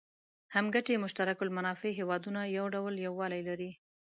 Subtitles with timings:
[0.53, 3.71] هم ګټي مشترک المنافع هېوادونه یو ډول یووالی لري.